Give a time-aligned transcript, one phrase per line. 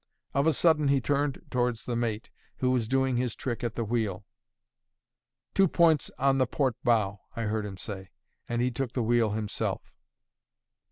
[0.33, 3.83] Of a sudden, he turned towards the mate, who was doing his trick at the
[3.83, 4.25] wheel.
[5.53, 8.09] "Two points on the port bow," I heard him say.
[8.49, 9.93] And he took the wheel himself.